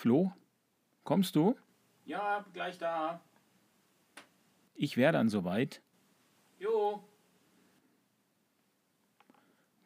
Flo, 0.00 0.32
kommst 1.04 1.36
du? 1.36 1.58
Ja, 2.06 2.46
gleich 2.54 2.78
da. 2.78 3.20
Ich 4.74 4.96
wäre 4.96 5.12
dann 5.12 5.28
soweit. 5.28 5.82
Jo. 6.58 7.04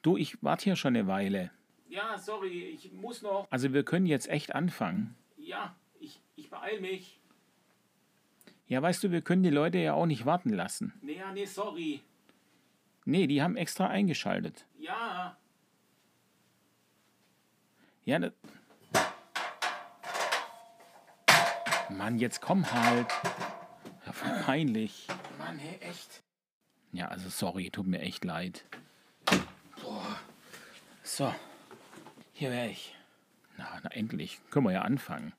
Du, 0.02 0.16
ich 0.16 0.40
warte 0.40 0.62
hier 0.62 0.76
schon 0.76 0.94
eine 0.94 1.08
Weile. 1.08 1.50
Ja, 1.88 2.16
sorry, 2.16 2.62
ich 2.62 2.92
muss 2.92 3.22
noch. 3.22 3.48
Also 3.50 3.72
wir 3.72 3.84
können 3.84 4.06
jetzt 4.06 4.28
echt 4.28 4.54
anfangen. 4.54 5.16
Ja, 5.36 5.74
ich, 5.98 6.20
ich 6.36 6.48
beeil 6.48 6.80
mich. 6.80 7.20
Ja, 8.68 8.80
weißt 8.80 9.02
du, 9.02 9.10
wir 9.10 9.20
können 9.20 9.42
die 9.42 9.50
Leute 9.50 9.78
ja 9.78 9.94
auch 9.94 10.06
nicht 10.06 10.24
warten 10.24 10.50
lassen. 10.50 10.92
Nee, 11.02 11.18
ja, 11.18 11.32
nee, 11.32 11.44
sorry. 11.44 12.02
Nee, 13.04 13.26
die 13.26 13.42
haben 13.42 13.56
extra 13.56 13.88
eingeschaltet. 13.88 14.64
Ja. 14.78 15.36
Ja, 18.04 18.20
das... 18.20 18.32
Mann, 21.96 22.18
jetzt 22.18 22.40
komm 22.40 22.70
halt. 22.72 23.06
Ja, 24.04 24.12
voll 24.12 24.42
peinlich. 24.44 25.06
Mann, 25.38 25.58
hey, 25.58 25.78
echt. 25.80 26.22
Ja, 26.92 27.08
also 27.08 27.28
sorry, 27.28 27.70
tut 27.70 27.86
mir 27.86 28.00
echt 28.00 28.24
leid. 28.24 28.64
Boah. 29.80 30.18
So, 31.02 31.32
hier 32.32 32.50
wäre 32.50 32.68
ich. 32.68 32.94
Na, 33.56 33.68
na, 33.82 33.90
endlich. 33.90 34.40
Können 34.50 34.66
wir 34.66 34.72
ja 34.72 34.82
anfangen. 34.82 35.32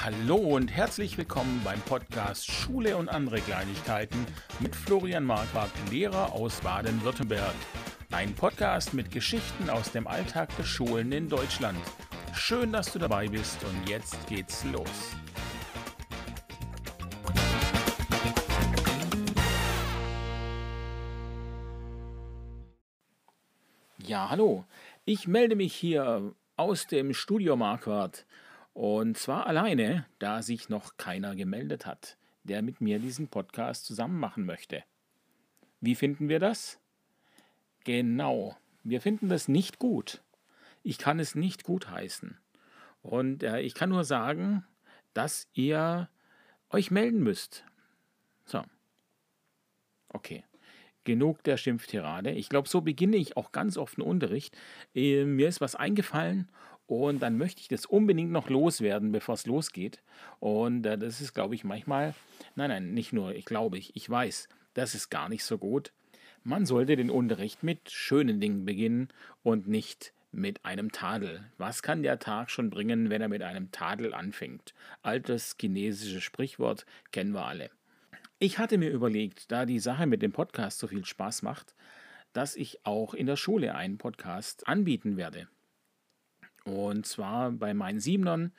Hallo 0.00 0.36
und 0.36 0.68
herzlich 0.68 1.18
willkommen 1.18 1.60
beim 1.64 1.80
Podcast 1.82 2.50
Schule 2.50 2.96
und 2.96 3.08
andere 3.08 3.40
Kleinigkeiten 3.40 4.24
mit 4.60 4.74
Florian 4.74 5.24
Marquardt, 5.24 5.72
Lehrer 5.90 6.32
aus 6.32 6.60
Baden-Württemberg. 6.60 7.54
Ein 8.18 8.34
Podcast 8.34 8.94
mit 8.94 9.12
Geschichten 9.12 9.70
aus 9.70 9.92
dem 9.92 10.08
Alltag 10.08 10.48
der 10.56 10.64
Schulen 10.64 11.12
in 11.12 11.28
Deutschland. 11.28 11.78
Schön, 12.34 12.72
dass 12.72 12.92
du 12.92 12.98
dabei 12.98 13.28
bist 13.28 13.62
und 13.62 13.88
jetzt 13.88 14.26
geht's 14.26 14.64
los. 14.64 15.14
Ja, 23.98 24.28
hallo. 24.28 24.64
Ich 25.04 25.28
melde 25.28 25.54
mich 25.54 25.72
hier 25.72 26.34
aus 26.56 26.88
dem 26.88 27.14
Studio 27.14 27.54
Marquardt 27.54 28.26
und 28.72 29.16
zwar 29.16 29.46
alleine, 29.46 30.06
da 30.18 30.42
sich 30.42 30.68
noch 30.68 30.96
keiner 30.96 31.36
gemeldet 31.36 31.86
hat, 31.86 32.18
der 32.42 32.62
mit 32.62 32.80
mir 32.80 32.98
diesen 32.98 33.28
Podcast 33.28 33.84
zusammen 33.84 34.18
machen 34.18 34.44
möchte. 34.44 34.82
Wie 35.80 35.94
finden 35.94 36.28
wir 36.28 36.40
das? 36.40 36.80
Genau, 37.84 38.56
wir 38.84 39.00
finden 39.00 39.28
das 39.28 39.48
nicht 39.48 39.78
gut. 39.78 40.22
Ich 40.82 40.98
kann 40.98 41.20
es 41.20 41.34
nicht 41.34 41.64
gutheißen. 41.64 42.38
Und 43.02 43.42
äh, 43.42 43.60
ich 43.60 43.74
kann 43.74 43.90
nur 43.90 44.04
sagen, 44.04 44.64
dass 45.14 45.48
ihr 45.54 46.08
euch 46.70 46.90
melden 46.90 47.22
müsst. 47.22 47.64
So. 48.44 48.62
Okay. 50.10 50.44
Genug 51.04 51.42
der 51.44 51.56
Schimpftirade. 51.56 52.32
Ich 52.32 52.48
glaube, 52.48 52.68
so 52.68 52.82
beginne 52.82 53.16
ich 53.16 53.36
auch 53.36 53.52
ganz 53.52 53.78
oft 53.78 53.98
einen 53.98 54.06
Unterricht. 54.06 54.56
Äh, 54.94 55.24
mir 55.24 55.48
ist 55.48 55.60
was 55.60 55.74
eingefallen 55.74 56.50
und 56.86 57.20
dann 57.20 57.36
möchte 57.36 57.60
ich 57.60 57.68
das 57.68 57.86
unbedingt 57.86 58.30
noch 58.30 58.48
loswerden, 58.48 59.12
bevor 59.12 59.34
es 59.34 59.46
losgeht. 59.46 60.02
Und 60.40 60.86
äh, 60.86 60.96
das 60.96 61.20
ist, 61.20 61.34
glaube 61.34 61.54
ich, 61.54 61.64
manchmal, 61.64 62.14
nein, 62.56 62.70
nein, 62.70 62.94
nicht 62.94 63.12
nur, 63.12 63.34
ich 63.34 63.44
glaube, 63.44 63.78
ich, 63.78 63.94
ich 63.94 64.08
weiß, 64.08 64.48
das 64.74 64.94
ist 64.94 65.10
gar 65.10 65.28
nicht 65.28 65.44
so 65.44 65.58
gut. 65.58 65.92
Man 66.48 66.64
sollte 66.64 66.96
den 66.96 67.10
Unterricht 67.10 67.62
mit 67.62 67.90
schönen 67.90 68.40
Dingen 68.40 68.64
beginnen 68.64 69.08
und 69.42 69.68
nicht 69.68 70.14
mit 70.32 70.64
einem 70.64 70.92
Tadel. 70.92 71.44
Was 71.58 71.82
kann 71.82 72.02
der 72.02 72.20
Tag 72.20 72.50
schon 72.50 72.70
bringen, 72.70 73.10
wenn 73.10 73.20
er 73.20 73.28
mit 73.28 73.42
einem 73.42 73.70
Tadel 73.70 74.14
anfängt? 74.14 74.72
Altes 75.02 75.56
chinesisches 75.60 76.22
Sprichwort 76.22 76.86
kennen 77.12 77.34
wir 77.34 77.44
alle. 77.44 77.68
Ich 78.38 78.58
hatte 78.58 78.78
mir 78.78 78.88
überlegt, 78.88 79.52
da 79.52 79.66
die 79.66 79.78
Sache 79.78 80.06
mit 80.06 80.22
dem 80.22 80.32
Podcast 80.32 80.78
so 80.78 80.86
viel 80.86 81.04
Spaß 81.04 81.42
macht, 81.42 81.74
dass 82.32 82.56
ich 82.56 82.86
auch 82.86 83.12
in 83.12 83.26
der 83.26 83.36
Schule 83.36 83.74
einen 83.74 83.98
Podcast 83.98 84.66
anbieten 84.66 85.18
werde. 85.18 85.48
Und 86.64 87.04
zwar 87.04 87.50
bei 87.50 87.74
meinen 87.74 88.00
Siebenern. 88.00 88.54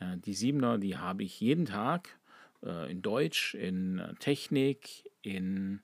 Äh, 0.00 0.16
die 0.16 0.34
Siebener, 0.34 0.78
die 0.78 0.96
habe 0.96 1.22
ich 1.22 1.38
jeden 1.38 1.66
Tag 1.66 2.18
äh, 2.64 2.90
in 2.90 3.02
Deutsch, 3.02 3.54
in 3.54 4.02
Technik, 4.18 5.08
in 5.22 5.80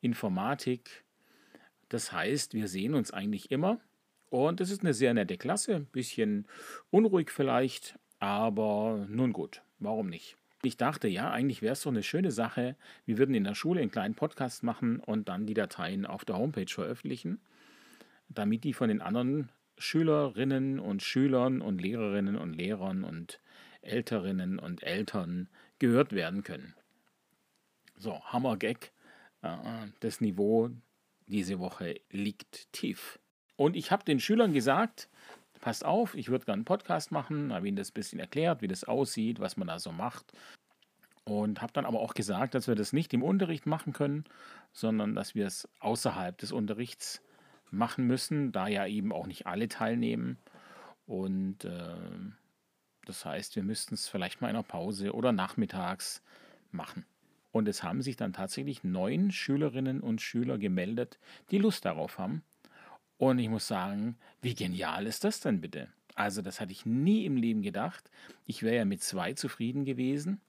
Informatik. 0.00 1.04
Das 1.88 2.12
heißt, 2.12 2.54
wir 2.54 2.68
sehen 2.68 2.94
uns 2.94 3.10
eigentlich 3.12 3.50
immer. 3.50 3.80
Und 4.30 4.60
es 4.60 4.70
ist 4.70 4.82
eine 4.82 4.94
sehr 4.94 5.14
nette 5.14 5.38
Klasse, 5.38 5.76
ein 5.76 5.86
bisschen 5.86 6.46
unruhig 6.90 7.30
vielleicht, 7.30 7.98
aber 8.18 9.06
nun 9.08 9.32
gut, 9.32 9.62
warum 9.78 10.08
nicht? 10.08 10.36
Ich 10.62 10.76
dachte, 10.76 11.08
ja, 11.08 11.30
eigentlich 11.30 11.62
wäre 11.62 11.72
es 11.72 11.82
doch 11.82 11.90
eine 11.90 12.02
schöne 12.02 12.30
Sache. 12.30 12.76
Wir 13.06 13.16
würden 13.16 13.34
in 13.34 13.44
der 13.44 13.54
Schule 13.54 13.80
einen 13.80 13.92
kleinen 13.92 14.14
Podcast 14.14 14.62
machen 14.62 15.00
und 15.00 15.28
dann 15.28 15.46
die 15.46 15.54
Dateien 15.54 16.04
auf 16.04 16.24
der 16.24 16.36
Homepage 16.36 16.66
veröffentlichen, 16.68 17.40
damit 18.28 18.64
die 18.64 18.74
von 18.74 18.88
den 18.88 19.00
anderen 19.00 19.50
Schülerinnen 19.78 20.80
und 20.80 21.02
Schülern 21.02 21.62
und 21.62 21.80
Lehrerinnen 21.80 22.36
und 22.36 22.54
Lehrern 22.54 23.04
und 23.04 23.40
Älterinnen 23.82 24.58
und 24.58 24.82
Eltern 24.82 25.48
gehört 25.78 26.12
werden 26.12 26.42
können. 26.42 26.74
So, 27.96 28.20
Hammer-Gag. 28.24 28.86
Äh, 28.86 28.97
das 30.00 30.20
Niveau 30.20 30.70
diese 31.26 31.58
Woche 31.58 32.00
liegt 32.10 32.72
tief. 32.72 33.18
Und 33.56 33.76
ich 33.76 33.90
habe 33.90 34.04
den 34.04 34.20
Schülern 34.20 34.52
gesagt, 34.52 35.08
passt 35.60 35.84
auf, 35.84 36.14
ich 36.14 36.28
würde 36.28 36.44
gerne 36.44 36.58
einen 36.58 36.64
Podcast 36.64 37.12
machen, 37.12 37.52
habe 37.52 37.68
ihnen 37.68 37.76
das 37.76 37.90
ein 37.90 37.94
bisschen 37.94 38.20
erklärt, 38.20 38.62
wie 38.62 38.68
das 38.68 38.84
aussieht, 38.84 39.40
was 39.40 39.56
man 39.56 39.68
da 39.68 39.78
so 39.78 39.92
macht. 39.92 40.32
Und 41.24 41.60
habe 41.60 41.72
dann 41.72 41.84
aber 41.84 42.00
auch 42.00 42.14
gesagt, 42.14 42.54
dass 42.54 42.68
wir 42.68 42.74
das 42.74 42.92
nicht 42.92 43.12
im 43.12 43.22
Unterricht 43.22 43.66
machen 43.66 43.92
können, 43.92 44.24
sondern 44.72 45.14
dass 45.14 45.34
wir 45.34 45.46
es 45.46 45.68
außerhalb 45.80 46.38
des 46.38 46.52
Unterrichts 46.52 47.20
machen 47.70 48.06
müssen, 48.06 48.50
da 48.52 48.66
ja 48.66 48.86
eben 48.86 49.12
auch 49.12 49.26
nicht 49.26 49.46
alle 49.46 49.68
teilnehmen. 49.68 50.38
Und 51.06 51.64
äh, 51.64 51.96
das 53.04 53.24
heißt, 53.24 53.56
wir 53.56 53.62
müssten 53.62 53.94
es 53.94 54.08
vielleicht 54.08 54.40
mal 54.40 54.48
in 54.48 54.56
einer 54.56 54.62
Pause 54.62 55.12
oder 55.12 55.32
nachmittags 55.32 56.22
machen. 56.70 57.04
Und 57.50 57.68
es 57.68 57.82
haben 57.82 58.02
sich 58.02 58.16
dann 58.16 58.32
tatsächlich 58.32 58.84
neun 58.84 59.30
Schülerinnen 59.30 60.00
und 60.00 60.20
Schüler 60.20 60.58
gemeldet, 60.58 61.18
die 61.50 61.58
Lust 61.58 61.84
darauf 61.84 62.18
haben. 62.18 62.42
Und 63.16 63.38
ich 63.38 63.48
muss 63.48 63.66
sagen, 63.66 64.16
wie 64.42 64.54
genial 64.54 65.06
ist 65.06 65.24
das 65.24 65.40
denn 65.40 65.60
bitte? 65.60 65.88
Also 66.14 66.42
das 66.42 66.60
hatte 66.60 66.72
ich 66.72 66.84
nie 66.84 67.24
im 67.24 67.36
Leben 67.36 67.62
gedacht. 67.62 68.10
Ich 68.46 68.62
wäre 68.62 68.76
ja 68.76 68.84
mit 68.84 69.02
zwei 69.02 69.32
zufrieden 69.34 69.84
gewesen. 69.84 70.40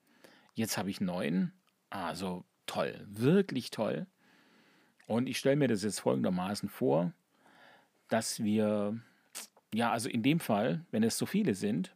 Jetzt 0.56 0.78
habe 0.78 0.90
ich 0.90 1.00
neun. 1.00 1.52
Also 1.90 2.44
toll, 2.66 3.06
wirklich 3.08 3.72
toll. 3.72 4.08
Und 5.08 5.28
ich 5.28 5.38
stelle 5.40 5.56
mir 5.56 5.68
das 5.68 5.84
jetzt 5.84 6.00
folgendermaßen 6.00 6.70
vor, 6.70 7.14
dass 8.10 8.44
wir, 8.44 9.00
ja, 9.74 9.92
also 9.92 10.10
in 10.10 10.22
dem 10.22 10.40
Fall, 10.40 10.86
wenn 10.92 11.04
es 11.04 11.18
so 11.18 11.26
viele 11.26 11.56
sind, 11.56 11.96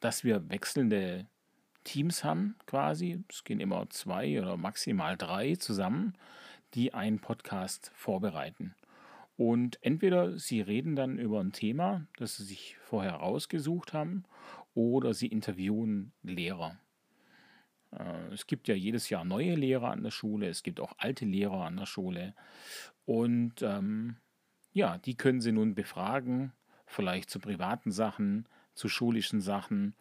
dass 0.00 0.24
wir 0.24 0.48
wechselnde 0.48 1.26
Teams 1.84 2.24
haben 2.24 2.56
quasi. 2.66 3.22
Es 3.28 3.44
gehen 3.44 3.60
immer 3.60 3.88
zwei 3.90 4.40
oder 4.40 4.56
maximal 4.56 5.16
drei 5.16 5.56
zusammen, 5.56 6.14
die 6.74 6.94
einen 6.94 7.20
Podcast 7.20 7.92
vorbereiten. 7.94 8.74
Und 9.36 9.78
entweder 9.82 10.38
sie 10.38 10.60
reden 10.60 10.96
dann 10.96 11.18
über 11.18 11.40
ein 11.40 11.52
Thema, 11.52 12.06
das 12.16 12.36
sie 12.36 12.44
sich 12.44 12.76
vorher 12.80 13.14
rausgesucht 13.14 13.92
haben, 13.92 14.24
oder 14.74 15.14
sie 15.14 15.28
interviewen 15.28 16.12
Lehrer. 16.22 16.78
Äh, 17.92 18.32
es 18.32 18.46
gibt 18.46 18.68
ja 18.68 18.74
jedes 18.74 19.08
Jahr 19.08 19.24
neue 19.24 19.54
Lehrer 19.54 19.90
an 19.90 20.02
der 20.02 20.10
Schule, 20.10 20.48
es 20.48 20.62
gibt 20.62 20.80
auch 20.80 20.94
alte 20.98 21.24
Lehrer 21.24 21.64
an 21.64 21.76
der 21.76 21.86
Schule. 21.86 22.34
Und 23.04 23.62
ähm, 23.62 24.16
ja, 24.72 24.98
die 24.98 25.16
können 25.16 25.40
sie 25.40 25.52
nun 25.52 25.74
befragen, 25.74 26.52
vielleicht 26.86 27.30
zu 27.30 27.38
privaten 27.38 27.90
Sachen, 27.90 28.48
zu 28.74 28.88
schulischen 28.88 29.40
Sachen, 29.40 29.94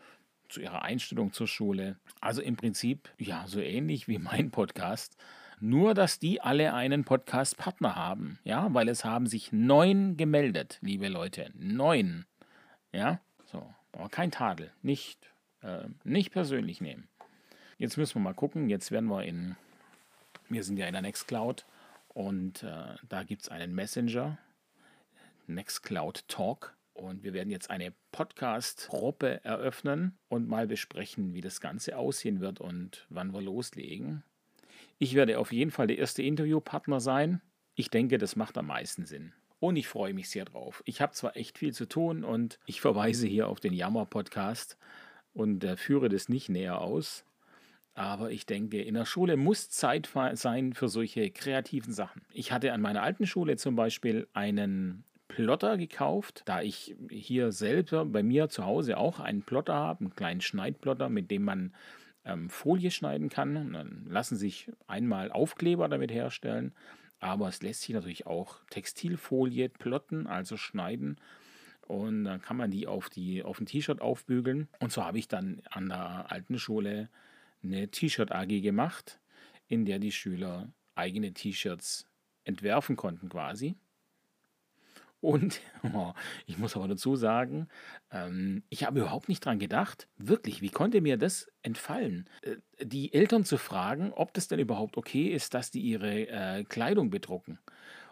zu 0.53 0.61
ihrer 0.61 0.83
Einstellung 0.83 1.33
zur 1.33 1.47
Schule. 1.47 1.97
Also 2.21 2.41
im 2.41 2.55
Prinzip, 2.55 3.09
ja, 3.17 3.45
so 3.47 3.59
ähnlich 3.59 4.07
wie 4.07 4.19
mein 4.19 4.51
Podcast. 4.51 5.17
Nur, 5.59 5.93
dass 5.93 6.19
die 6.19 6.41
alle 6.41 6.73
einen 6.73 7.05
Podcast-Partner 7.05 7.95
haben. 7.95 8.39
Ja, 8.43 8.73
weil 8.73 8.89
es 8.89 9.03
haben 9.03 9.27
sich 9.27 9.51
neun 9.51 10.17
gemeldet, 10.17 10.77
liebe 10.81 11.07
Leute. 11.07 11.51
Neun. 11.55 12.25
Ja, 12.91 13.19
so. 13.45 13.73
Aber 13.93 14.09
kein 14.09 14.31
Tadel. 14.31 14.71
Nicht, 14.81 15.33
äh, 15.61 15.87
nicht 16.03 16.31
persönlich 16.31 16.81
nehmen. 16.81 17.07
Jetzt 17.77 17.97
müssen 17.97 18.15
wir 18.15 18.21
mal 18.21 18.33
gucken. 18.33 18.69
Jetzt 18.69 18.91
werden 18.91 19.09
wir 19.09 19.23
in, 19.23 19.55
wir 20.49 20.63
sind 20.63 20.77
ja 20.77 20.85
in 20.85 20.93
der 20.93 21.01
Nextcloud 21.01 21.65
und 22.09 22.63
äh, 22.63 22.95
da 23.09 23.23
gibt 23.23 23.43
es 23.43 23.49
einen 23.49 23.73
Messenger, 23.73 24.37
Nextcloud 25.47 26.27
Talk. 26.27 26.75
Und 26.93 27.23
wir 27.23 27.33
werden 27.33 27.49
jetzt 27.49 27.69
eine 27.69 27.93
Podcast-Gruppe 28.11 29.43
eröffnen 29.43 30.17
und 30.27 30.47
mal 30.47 30.67
besprechen, 30.67 31.33
wie 31.33 31.41
das 31.41 31.59
Ganze 31.59 31.97
aussehen 31.97 32.39
wird 32.39 32.61
und 32.61 33.07
wann 33.09 33.33
wir 33.33 33.41
loslegen. 33.41 34.23
Ich 34.99 35.15
werde 35.15 35.39
auf 35.39 35.51
jeden 35.51 35.71
Fall 35.71 35.87
der 35.87 35.97
erste 35.97 36.21
Interviewpartner 36.21 36.99
sein. 36.99 37.41
Ich 37.75 37.89
denke, 37.89 38.17
das 38.17 38.35
macht 38.35 38.57
am 38.57 38.67
meisten 38.67 39.05
Sinn. 39.05 39.33
Und 39.59 39.75
ich 39.75 39.87
freue 39.87 40.13
mich 40.13 40.29
sehr 40.29 40.45
drauf. 40.45 40.83
Ich 40.85 41.01
habe 41.01 41.13
zwar 41.13 41.35
echt 41.35 41.57
viel 41.57 41.73
zu 41.73 41.87
tun 41.87 42.23
und 42.23 42.59
ich 42.65 42.81
verweise 42.81 43.27
hier 43.27 43.47
auf 43.47 43.59
den 43.59 43.73
Jammer-Podcast 43.73 44.77
und 45.33 45.63
äh, 45.63 45.77
führe 45.77 46.09
das 46.09 46.29
nicht 46.29 46.49
näher 46.49 46.81
aus. 46.81 47.25
Aber 47.95 48.31
ich 48.31 48.45
denke, 48.45 48.81
in 48.81 48.95
der 48.95 49.05
Schule 49.05 49.37
muss 49.37 49.69
Zeit 49.69 50.09
sein 50.33 50.73
für 50.73 50.89
solche 50.89 51.29
kreativen 51.31 51.93
Sachen. 51.93 52.23
Ich 52.31 52.51
hatte 52.51 52.73
an 52.73 52.81
meiner 52.81 53.03
alten 53.03 53.27
Schule 53.27 53.55
zum 53.55 53.75
Beispiel 53.75 54.27
einen 54.33 55.05
Plotter 55.35 55.77
gekauft, 55.77 56.43
da 56.45 56.61
ich 56.61 56.95
hier 57.09 57.51
selber 57.51 58.05
bei 58.05 58.21
mir 58.21 58.49
zu 58.49 58.65
Hause 58.65 58.97
auch 58.97 59.19
einen 59.19 59.41
Plotter 59.41 59.73
habe, 59.73 60.01
einen 60.01 60.15
kleinen 60.15 60.41
Schneidplotter, 60.41 61.09
mit 61.09 61.31
dem 61.31 61.43
man 61.43 61.73
ähm, 62.23 62.51
Folie 62.51 62.91
schneiden 62.91 63.29
kann. 63.29 63.73
dann 63.73 64.05
lassen 64.07 64.35
sich 64.35 64.71
einmal 64.85 65.31
Aufkleber 65.31 65.89
damit 65.89 66.11
herstellen, 66.11 66.71
aber 67.19 67.47
es 67.47 67.63
lässt 67.63 67.81
sich 67.81 67.95
natürlich 67.95 68.27
auch 68.27 68.59
Textilfolie 68.69 69.69
plotten, 69.69 70.27
also 70.27 70.55
schneiden. 70.55 71.19
Und 71.87 72.25
dann 72.25 72.39
kann 72.39 72.57
man 72.57 72.69
die 72.69 72.85
auf, 72.85 73.09
die, 73.09 73.41
auf 73.41 73.59
ein 73.59 73.65
T-Shirt 73.65 74.01
aufbügeln. 74.01 74.67
Und 74.79 74.91
so 74.91 75.03
habe 75.03 75.17
ich 75.17 75.27
dann 75.27 75.63
an 75.71 75.89
der 75.89 76.31
alten 76.31 76.59
Schule 76.59 77.09
eine 77.63 77.89
T-Shirt-AG 77.89 78.61
gemacht, 78.61 79.19
in 79.67 79.85
der 79.85 79.97
die 79.97 80.11
Schüler 80.11 80.71
eigene 80.93 81.33
T-Shirts 81.33 82.05
entwerfen 82.43 82.95
konnten 82.97 83.29
quasi. 83.29 83.75
Und 85.23 85.61
oh, 85.93 86.11
ich 86.45 86.57
muss 86.57 86.75
aber 86.75 86.89
dazu 86.89 87.15
sagen, 87.15 87.69
ähm, 88.11 88.63
ich 88.67 88.83
habe 88.83 88.99
überhaupt 88.99 89.29
nicht 89.29 89.45
dran 89.45 89.57
gedacht, 89.57 90.09
wirklich, 90.17 90.61
wie 90.61 90.69
konnte 90.69 90.99
mir 90.99 91.15
das 91.15 91.47
entfallen, 91.61 92.29
äh, 92.41 92.57
die 92.83 93.13
Eltern 93.13 93.45
zu 93.45 93.57
fragen, 93.57 94.11
ob 94.11 94.33
das 94.33 94.49
denn 94.49 94.59
überhaupt 94.59 94.97
okay 94.97 95.27
ist, 95.27 95.53
dass 95.53 95.71
die 95.71 95.79
ihre 95.79 96.27
äh, 96.27 96.65
Kleidung 96.65 97.09
bedrucken. 97.09 97.59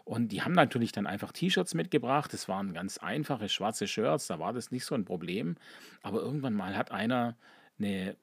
Und 0.04 0.32
die 0.32 0.40
haben 0.40 0.54
natürlich 0.54 0.90
dann 0.92 1.06
einfach 1.06 1.32
T-Shirts 1.32 1.74
mitgebracht. 1.74 2.32
Das 2.32 2.48
waren 2.48 2.72
ganz 2.72 2.96
einfache 2.96 3.50
schwarze 3.50 3.86
Shirts, 3.86 4.28
da 4.28 4.38
war 4.38 4.54
das 4.54 4.70
nicht 4.70 4.86
so 4.86 4.94
ein 4.94 5.04
Problem. 5.04 5.56
Aber 6.00 6.22
irgendwann 6.22 6.54
mal 6.54 6.78
hat 6.78 6.92
einer 6.92 7.36
eine 7.78 8.16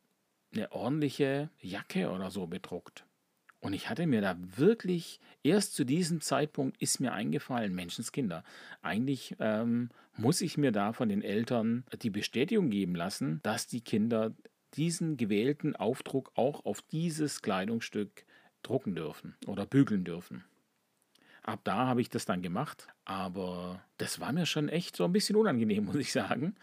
eine 0.51 0.71
ordentliche 0.71 1.51
Jacke 1.59 2.09
oder 2.09 2.31
so 2.31 2.47
bedruckt. 2.47 3.05
Und 3.61 3.73
ich 3.73 3.89
hatte 3.89 4.07
mir 4.07 4.21
da 4.21 4.37
wirklich, 4.39 5.19
erst 5.43 5.75
zu 5.75 5.83
diesem 5.83 6.21
Zeitpunkt 6.21 6.81
ist 6.81 6.99
mir 6.99 7.13
eingefallen, 7.13 7.75
Menschenskinder, 7.75 8.43
eigentlich 8.81 9.35
ähm, 9.39 9.89
muss 10.15 10.41
ich 10.41 10.57
mir 10.57 10.71
da 10.71 10.93
von 10.93 11.09
den 11.09 11.21
Eltern 11.21 11.83
die 12.01 12.09
Bestätigung 12.09 12.69
geben 12.69 12.95
lassen, 12.95 13.41
dass 13.43 13.67
die 13.67 13.81
Kinder 13.81 14.33
diesen 14.75 15.17
gewählten 15.17 15.75
Aufdruck 15.75 16.31
auch 16.35 16.65
auf 16.65 16.81
dieses 16.81 17.41
Kleidungsstück 17.41 18.25
drucken 18.63 18.95
dürfen 18.95 19.35
oder 19.45 19.65
bügeln 19.65 20.03
dürfen. 20.03 20.45
Ab 21.43 21.61
da 21.63 21.87
habe 21.87 22.01
ich 22.01 22.09
das 22.09 22.25
dann 22.25 22.41
gemacht, 22.41 22.87
aber 23.05 23.81
das 23.97 24.19
war 24.19 24.31
mir 24.31 24.45
schon 24.45 24.69
echt 24.69 24.95
so 24.95 25.05
ein 25.05 25.13
bisschen 25.13 25.35
unangenehm, 25.35 25.85
muss 25.85 25.95
ich 25.95 26.11
sagen. 26.11 26.55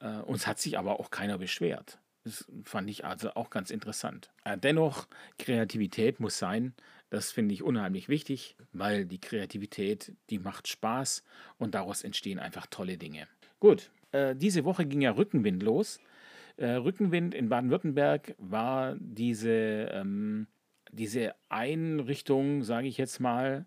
Äh, 0.00 0.18
uns 0.18 0.46
hat 0.46 0.58
sich 0.58 0.78
aber 0.78 1.00
auch 1.00 1.10
keiner 1.10 1.38
beschwert. 1.38 1.98
Das 2.26 2.44
fand 2.64 2.90
ich 2.90 3.04
also 3.04 3.34
auch 3.36 3.50
ganz 3.50 3.70
interessant. 3.70 4.32
Äh, 4.42 4.58
dennoch, 4.58 5.06
Kreativität 5.38 6.18
muss 6.18 6.38
sein. 6.38 6.74
Das 7.08 7.30
finde 7.30 7.54
ich 7.54 7.62
unheimlich 7.62 8.08
wichtig, 8.08 8.56
weil 8.72 9.06
die 9.06 9.20
Kreativität, 9.20 10.12
die 10.28 10.40
macht 10.40 10.66
Spaß 10.66 11.22
und 11.58 11.76
daraus 11.76 12.02
entstehen 12.02 12.40
einfach 12.40 12.66
tolle 12.66 12.98
Dinge. 12.98 13.28
Gut, 13.60 13.92
äh, 14.10 14.34
diese 14.34 14.64
Woche 14.64 14.86
ging 14.86 15.02
ja 15.02 15.12
Rückenwind 15.12 15.62
los. 15.62 16.00
Äh, 16.56 16.70
Rückenwind 16.70 17.32
in 17.32 17.48
Baden-Württemberg 17.48 18.34
war 18.38 18.96
diese, 18.98 19.88
ähm, 19.92 20.48
diese 20.90 21.32
Einrichtung, 21.48 22.64
sage 22.64 22.88
ich 22.88 22.98
jetzt 22.98 23.20
mal, 23.20 23.66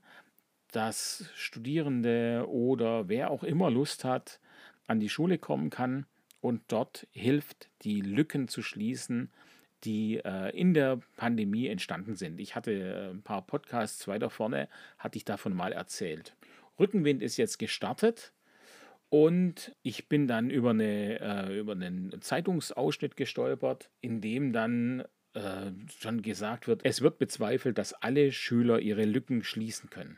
dass 0.74 1.30
Studierende 1.34 2.46
oder 2.50 3.08
wer 3.08 3.32
auch 3.32 3.46
immer 3.46 3.72
Lust 3.72 4.04
hat, 4.04 4.42
an 4.86 5.00
die 5.00 5.08
Schule 5.08 5.38
kommen 5.38 5.70
kann 5.70 6.06
und 6.42 6.62
dort 6.68 7.08
hilft, 7.12 7.70
die 7.82 8.02
Lücken 8.02 8.48
zu 8.48 8.62
schließen, 8.62 9.32
die 9.84 10.18
äh, 10.18 10.56
in 10.58 10.74
der 10.74 11.00
Pandemie 11.16 11.68
entstanden 11.68 12.16
sind. 12.16 12.40
Ich 12.40 12.56
hatte 12.56 12.72
äh, 12.72 13.10
ein 13.12 13.22
paar 13.22 13.46
Podcasts 13.46 14.08
weiter 14.08 14.30
vorne, 14.30 14.68
hatte 14.98 15.18
ich 15.18 15.26
davon 15.26 15.54
mal 15.54 15.72
erzählt. 15.72 16.36
Rückenwind 16.80 17.22
ist 17.22 17.38
jetzt 17.38 17.60
gestartet 17.60 18.34
und 19.10 19.76
ich 19.82 20.08
bin 20.08 20.28
dann 20.28 20.50
über, 20.50 20.72
eine, 20.72 21.20
äh, 21.20 21.60
über 21.60 21.74
einen 21.74 22.22
Zeitungsausschnitt 22.22 23.16
gestolpert, 23.16 23.90
in 24.02 24.22
dem 24.22 24.54
dann 24.54 25.04
äh, 25.34 25.72
schon 26.00 26.22
gesagt 26.22 26.68
wird, 26.68 26.82
es 26.84 27.02
wird 27.02 27.18
bezweifelt, 27.18 27.78
dass 27.78 27.94
alle 27.94 28.32
Schüler 28.32 28.80
ihre 28.80 29.06
Lücken 29.06 29.44
schließen 29.44 29.90
können. 29.90 30.18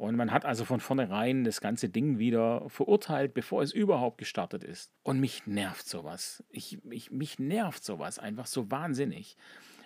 Und 0.00 0.16
man 0.16 0.32
hat 0.32 0.46
also 0.46 0.64
von 0.64 0.80
vornherein 0.80 1.44
das 1.44 1.60
ganze 1.60 1.90
Ding 1.90 2.18
wieder 2.18 2.66
verurteilt, 2.70 3.34
bevor 3.34 3.62
es 3.62 3.70
überhaupt 3.70 4.16
gestartet 4.16 4.64
ist. 4.64 4.90
Und 5.02 5.20
mich 5.20 5.46
nervt 5.46 5.86
sowas. 5.86 6.42
Ich, 6.48 6.78
ich, 6.90 7.10
mich 7.10 7.38
nervt 7.38 7.84
sowas 7.84 8.18
einfach 8.18 8.46
so 8.46 8.70
wahnsinnig. 8.70 9.36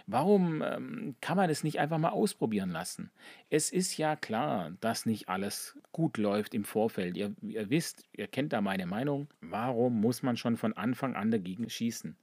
Warum 0.06 0.62
ähm, 0.62 1.16
kann 1.20 1.36
man 1.36 1.50
es 1.50 1.64
nicht 1.64 1.80
einfach 1.80 1.98
mal 1.98 2.10
ausprobieren 2.10 2.70
lassen? 2.70 3.10
Es 3.50 3.72
ist 3.72 3.96
ja 3.96 4.14
klar, 4.14 4.70
dass 4.80 5.04
nicht 5.04 5.28
alles 5.28 5.76
gut 5.90 6.16
läuft 6.16 6.54
im 6.54 6.62
Vorfeld. 6.62 7.16
Ihr, 7.16 7.34
ihr 7.42 7.68
wisst, 7.68 8.04
ihr 8.12 8.28
kennt 8.28 8.52
da 8.52 8.60
meine 8.60 8.86
Meinung. 8.86 9.26
Warum 9.40 10.00
muss 10.00 10.22
man 10.22 10.36
schon 10.36 10.56
von 10.56 10.74
Anfang 10.74 11.16
an 11.16 11.32
dagegen 11.32 11.68
schießen? 11.68 12.16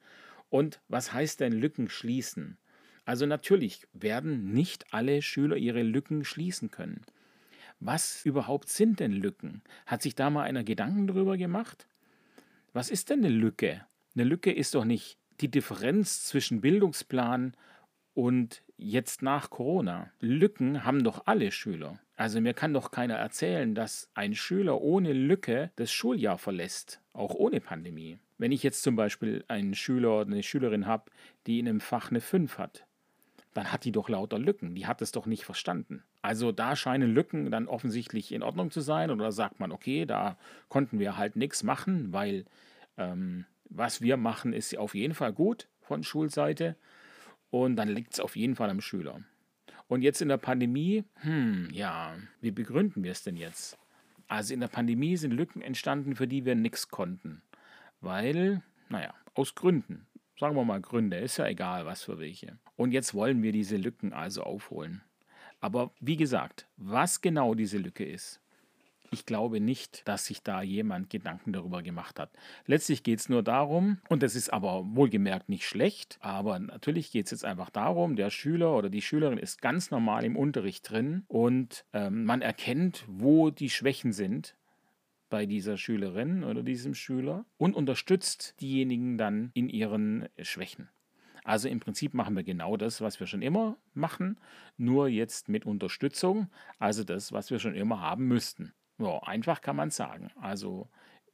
Und 0.50 0.80
was 0.88 1.12
heißt 1.12 1.42
denn 1.42 1.52
Lücken 1.52 1.90
schließen? 1.90 2.58
Also 3.04 3.26
natürlich 3.26 3.86
werden 3.92 4.54
nicht 4.54 4.94
alle 4.94 5.22
Schüler 5.22 5.58
ihre 5.58 5.84
Lücken 5.84 6.24
schließen 6.24 6.72
können. 6.72 7.02
Was 7.82 8.24
überhaupt 8.26 8.70
sind 8.70 9.00
denn 9.00 9.12
Lücken? 9.12 9.64
Hat 9.88 10.04
sich 10.04 10.14
da 10.14 10.30
mal 10.30 10.44
einer 10.44 10.64
Gedanken 10.64 11.08
drüber 11.08 11.36
gemacht? 11.36 11.88
Was 12.74 12.92
ist 12.92 13.10
denn 13.10 13.26
eine 13.26 13.34
Lücke? 13.34 13.84
Eine 14.14 14.24
Lücke 14.24 14.52
ist 14.52 14.76
doch 14.76 14.86
nicht 14.86 15.18
die 15.40 15.50
Differenz 15.50 16.24
zwischen 16.26 16.62
Bildungsplan 16.62 17.56
und 18.14 18.62
jetzt 18.78 19.24
nach 19.24 19.50
Corona. 19.50 20.12
Lücken 20.20 20.86
haben 20.86 21.04
doch 21.04 21.26
alle 21.26 21.52
Schüler. 21.52 21.98
Also 22.16 22.40
mir 22.40 22.54
kann 22.54 22.72
doch 22.72 22.92
keiner 22.92 23.16
erzählen, 23.16 23.74
dass 23.74 24.12
ein 24.14 24.36
Schüler 24.36 24.80
ohne 24.80 25.12
Lücke 25.12 25.72
das 25.76 25.92
Schuljahr 25.92 26.38
verlässt, 26.38 27.02
auch 27.14 27.34
ohne 27.34 27.62
Pandemie. 27.62 28.20
Wenn 28.38 28.52
ich 28.52 28.62
jetzt 28.62 28.84
zum 28.84 28.96
Beispiel 28.96 29.44
einen 29.48 29.74
Schüler 29.74 30.22
oder 30.22 30.32
eine 30.32 30.44
Schülerin 30.44 30.86
habe, 30.86 31.10
die 31.48 31.58
in 31.58 31.68
einem 31.68 31.80
Fach 31.80 32.12
eine 32.12 32.22
5 32.22 32.60
hat, 32.60 32.86
dann 33.54 33.72
hat 33.72 33.84
die 33.84 33.92
doch 33.92 34.08
lauter 34.08 34.40
Lücken. 34.40 34.76
Die 34.76 34.88
hat 34.88 35.02
es 35.02 35.12
doch 35.12 35.26
nicht 35.26 35.44
verstanden. 35.44 36.04
Also 36.22 36.52
da 36.52 36.76
scheinen 36.76 37.14
Lücken 37.14 37.52
dann 37.52 37.68
offensichtlich 37.68 38.32
in 38.32 38.44
Ordnung 38.44 38.72
zu 38.72 38.82
sein. 38.82 39.12
Oder 39.12 39.32
sagt 39.32 39.60
man, 39.60 39.72
okay, 39.72 40.06
da 40.06 40.38
konnten 40.70 41.00
wir 41.00 41.18
halt 41.18 41.36
nichts 41.36 41.64
machen, 41.64 42.14
weil 42.14 42.46
ähm, 42.98 43.46
was 43.66 44.02
wir 44.02 44.18
machen, 44.18 44.54
ist 44.54 44.78
auf 44.78 44.96
jeden 44.96 45.14
Fall 45.14 45.34
gut 45.34 45.68
von 45.82 46.04
Schulseite. 46.04 46.76
Und 47.50 47.76
dann 47.76 47.90
liegt 47.90 48.14
es 48.14 48.20
auf 48.20 48.36
jeden 48.36 48.56
Fall 48.56 48.70
am 48.70 48.82
Schüler. 48.82 49.22
Und 49.88 50.02
jetzt 50.02 50.22
in 50.22 50.30
der 50.30 50.38
Pandemie, 50.38 51.04
hm, 51.16 51.68
ja, 51.74 52.16
wie 52.40 52.52
begründen 52.52 53.04
wir 53.04 53.12
es 53.12 53.24
denn 53.24 53.36
jetzt? 53.36 53.78
Also 54.30 54.54
in 54.54 54.62
der 54.62 54.70
Pandemie 54.70 55.18
sind 55.18 55.32
Lücken 55.32 55.62
entstanden, 55.62 56.16
für 56.16 56.28
die 56.28 56.46
wir 56.46 56.56
nichts 56.56 56.88
konnten. 56.88 57.42
Weil, 58.00 58.62
naja, 58.88 59.14
aus 59.34 59.54
Gründen. 59.56 60.08
Sagen 60.40 60.56
wir 60.56 60.64
mal 60.64 60.80
Gründe, 60.80 61.18
ist 61.18 61.38
ja 61.38 61.48
egal, 61.48 61.86
was 61.86 62.04
für 62.04 62.18
welche. 62.20 62.58
Und 62.82 62.94
jetzt 62.94 63.14
wollen 63.14 63.44
wir 63.44 63.52
diese 63.52 63.78
Lücken 63.78 64.12
also 64.12 64.42
aufholen. 64.42 65.04
Aber 65.60 65.92
wie 66.00 66.16
gesagt, 66.16 66.66
was 66.78 67.22
genau 67.22 67.54
diese 67.54 67.78
Lücke 67.78 68.04
ist, 68.04 68.42
ich 69.12 69.28
glaube 69.28 69.60
nicht, 69.60 70.02
dass 70.08 70.26
sich 70.26 70.42
da 70.42 70.64
jemand 70.64 71.12
Gedanken 71.12 71.54
darüber 71.54 71.84
gemacht 71.84 72.20
hat. 72.20 72.32
Letztlich 72.66 73.04
geht 73.04 73.20
es 73.20 73.30
nur 73.30 73.44
darum, 73.44 74.00
und 74.10 74.24
das 74.24 74.36
ist 74.36 74.52
aber 74.52 74.84
wohlgemerkt 74.96 75.48
nicht 75.48 75.68
schlecht, 75.68 76.18
aber 76.22 76.58
natürlich 76.58 77.12
geht 77.12 77.26
es 77.26 77.32
jetzt 77.32 77.46
einfach 77.46 77.70
darum, 77.70 78.16
der 78.16 78.32
Schüler 78.32 78.76
oder 78.76 78.90
die 78.90 79.04
Schülerin 79.04 79.38
ist 79.38 79.62
ganz 79.62 79.92
normal 79.92 80.26
im 80.26 80.36
Unterricht 80.36 80.90
drin 80.90 81.24
und 81.28 81.86
ähm, 81.94 82.26
man 82.26 82.42
erkennt, 82.42 83.06
wo 83.08 83.52
die 83.52 83.70
Schwächen 83.70 84.12
sind 84.12 84.56
bei 85.30 85.46
dieser 85.46 85.78
Schülerin 85.78 86.44
oder 86.44 86.64
diesem 86.64 86.96
Schüler 86.96 87.46
und 87.60 87.76
unterstützt 87.76 88.60
diejenigen 88.60 89.20
dann 89.20 89.52
in 89.54 89.70
ihren 89.70 90.28
Schwächen. 90.42 90.90
Also 91.44 91.68
im 91.68 91.80
Prinzip 91.80 92.14
machen 92.14 92.36
wir 92.36 92.44
genau 92.44 92.78
das, 92.78 93.02
was 93.02 93.20
wir 93.20 93.28
schon 93.28 93.42
immer 93.42 93.78
machen, 93.94 94.38
nur 94.78 95.08
jetzt 95.08 95.50
mit 95.50 95.66
Unterstützung, 95.66 96.50
also 96.80 97.04
das, 97.04 97.32
was 97.32 97.52
wir 97.52 97.60
schon 97.60 97.76
immer 97.76 98.02
haben 98.02 98.28
müssten. 98.28 98.74
Ja, 99.00 99.20
einfach 99.24 99.62
kann 99.62 99.76
man 99.76 99.90
sagen. 99.90 100.30
Also 100.40 100.88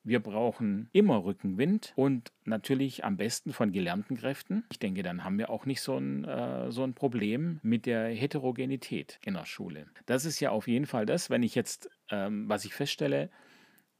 wir 0.03 0.21
brauchen 0.21 0.89
immer 0.93 1.25
Rückenwind 1.25 1.91
und 1.97 2.31
natürlich 2.45 3.03
am 3.03 3.17
besten 3.17 3.51
von 3.51 3.73
gelernten 3.73 4.15
Kräften. 4.15 4.63
Ich 4.71 4.79
denke, 4.79 5.03
dann 5.03 5.25
haben 5.25 5.37
wir 5.37 5.49
auch 5.49 5.65
nicht 5.65 5.81
so 5.81 5.97
ein, 5.97 6.23
äh, 6.23 6.71
so 6.71 6.83
ein 6.83 6.93
Problem 6.93 7.59
mit 7.61 7.85
der 7.85 8.07
Heterogenität 8.07 9.19
in 9.25 9.33
der 9.33 9.45
Schule. 9.45 9.87
Das 10.05 10.23
ist 10.23 10.39
ja 10.39 10.51
auf 10.51 10.69
jeden 10.69 10.85
Fall 10.85 11.05
das, 11.05 11.29
wenn 11.29 11.43
ich 11.43 11.55
jetzt, 11.55 11.89
ähm, 12.09 12.47
was 12.47 12.63
ich 12.63 12.73
feststelle, 12.73 13.29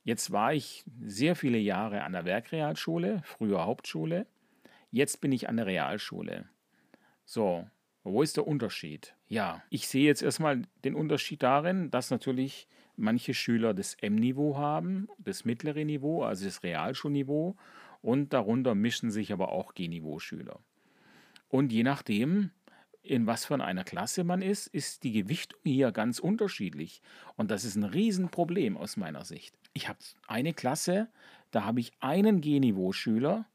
Jetzt 0.08 0.32
war 0.32 0.54
ich 0.54 0.86
sehr 1.02 1.36
viele 1.36 1.58
Jahre 1.58 2.06
an 2.06 2.14
der 2.14 2.24
Werkrealschule, 2.24 3.20
früher 3.26 3.66
Hauptschule. 3.66 4.26
Jetzt 4.92 5.22
bin 5.22 5.32
ich 5.32 5.50
an 5.50 5.58
der 5.58 5.66
Realschule. 5.66 6.50
So, 7.26 7.68
Wo 8.04 8.22
ist 8.22 8.38
der 8.38 8.48
Unterschied? 8.48 9.16
Ja, 9.28 9.62
ich 9.70 9.90
sehe 9.90 10.06
jetzt 10.06 10.22
erstmal 10.22 10.62
den 10.86 10.96
Unterschied 10.96 11.44
darin, 11.44 11.92
dass 11.92 12.10
natürlich 12.10 12.70
manche 12.96 13.34
Schüler 13.34 13.74
das 13.74 13.96
M-Niveau 13.96 14.58
haben, 14.58 15.10
das 15.18 15.44
mittlere 15.44 15.84
Niveau, 15.84 16.24
also 16.24 16.46
das 16.46 16.64
Realschulniveau, 16.64 17.58
und 18.02 18.32
darunter 18.32 18.76
mischen 18.76 19.12
sich 19.12 19.34
aber 19.34 19.52
auch 19.52 19.74
G-Niveau-Schüler. 19.74 20.60
Und 21.50 21.74
je 21.74 21.84
nachdem, 21.84 22.52
in 23.02 23.28
was 23.28 23.44
für 23.44 23.62
einer 23.62 23.84
Klasse 23.84 24.24
man 24.24 24.42
ist, 24.42 24.68
ist 24.68 25.04
die 25.04 25.12
Gewichtung 25.12 25.60
hier 25.64 25.92
ganz 25.92 26.20
unterschiedlich. 26.20 27.02
Und 27.36 27.52
das 27.52 27.66
ist 27.66 27.76
ein 27.76 27.84
Riesenproblem 27.84 28.78
aus 28.78 28.96
meiner 28.96 29.26
Sicht. 29.26 29.58
Ich 29.74 29.90
habe 29.90 30.00
eine 30.28 30.54
Klasse, 30.54 31.10
da 31.52 31.66
habe 31.66 31.82
ich 31.82 31.92
einen 32.00 32.40
G-Niveau-Schüler 32.40 33.46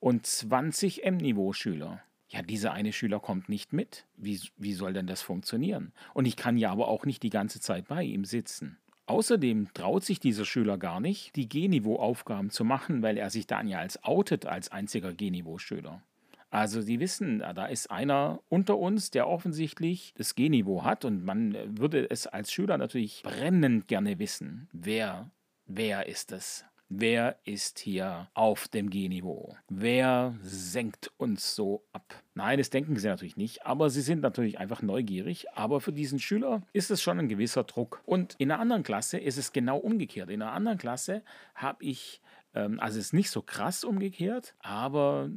und 0.00 0.26
20 0.26 1.04
M-Niveau-Schüler. 1.04 2.02
Ja, 2.28 2.42
dieser 2.42 2.72
eine 2.72 2.92
Schüler 2.92 3.20
kommt 3.20 3.48
nicht 3.48 3.72
mit. 3.72 4.04
Wie, 4.16 4.40
wie 4.56 4.72
soll 4.72 4.92
denn 4.92 5.06
das 5.06 5.22
funktionieren? 5.22 5.92
Und 6.12 6.26
ich 6.26 6.36
kann 6.36 6.56
ja 6.58 6.70
aber 6.70 6.88
auch 6.88 7.04
nicht 7.04 7.22
die 7.22 7.30
ganze 7.30 7.60
Zeit 7.60 7.86
bei 7.88 8.02
ihm 8.02 8.24
sitzen. 8.24 8.78
Außerdem 9.06 9.68
traut 9.72 10.04
sich 10.04 10.18
dieser 10.18 10.44
Schüler 10.44 10.78
gar 10.78 10.98
nicht, 10.98 11.36
die 11.36 11.48
G-Niveau-Aufgaben 11.48 12.50
zu 12.50 12.64
machen, 12.64 13.02
weil 13.02 13.16
er 13.16 13.30
sich 13.30 13.46
dann 13.46 13.68
ja 13.68 13.78
als 13.78 14.02
outet 14.02 14.46
als 14.46 14.72
einziger 14.72 15.12
G-Niveau-Schüler. 15.12 16.02
Also 16.50 16.80
Sie 16.80 17.00
wissen, 17.00 17.40
da 17.40 17.66
ist 17.66 17.90
einer 17.90 18.40
unter 18.48 18.78
uns, 18.78 19.10
der 19.10 19.28
offensichtlich 19.28 20.12
das 20.16 20.34
G-Niveau 20.34 20.84
hat 20.84 21.04
und 21.04 21.24
man 21.24 21.56
würde 21.78 22.08
es 22.10 22.26
als 22.26 22.52
Schüler 22.52 22.78
natürlich 22.78 23.22
brennend 23.22 23.88
gerne 23.88 24.18
wissen, 24.18 24.68
wer, 24.72 25.30
wer 25.66 26.06
ist 26.06 26.32
es? 26.32 26.64
Wer 26.88 27.36
ist 27.44 27.80
hier 27.80 28.28
auf 28.34 28.68
dem 28.68 28.90
G-Niveau? 28.90 29.56
Wer 29.68 30.36
senkt 30.42 31.10
uns 31.16 31.56
so 31.56 31.84
ab? 31.92 32.22
Nein, 32.34 32.58
das 32.58 32.70
denken 32.70 32.94
sie 32.96 33.08
natürlich 33.08 33.36
nicht, 33.36 33.66
aber 33.66 33.90
sie 33.90 34.02
sind 34.02 34.20
natürlich 34.20 34.58
einfach 34.58 34.82
neugierig. 34.82 35.46
Aber 35.52 35.80
für 35.80 35.92
diesen 35.92 36.20
Schüler 36.20 36.62
ist 36.72 36.92
es 36.92 37.02
schon 37.02 37.18
ein 37.18 37.28
gewisser 37.28 37.64
Druck. 37.64 38.02
Und 38.06 38.36
in 38.38 38.52
einer 38.52 38.60
anderen 38.60 38.84
Klasse 38.84 39.18
ist 39.18 39.36
es 39.36 39.52
genau 39.52 39.78
umgekehrt. 39.78 40.30
In 40.30 40.42
einer 40.42 40.52
anderen 40.52 40.78
Klasse 40.78 41.24
habe 41.56 41.84
ich, 41.84 42.20
ähm, 42.54 42.78
also 42.78 43.00
es 43.00 43.06
ist 43.06 43.14
nicht 43.14 43.30
so 43.30 43.42
krass 43.42 43.82
umgekehrt, 43.82 44.54
aber 44.60 45.28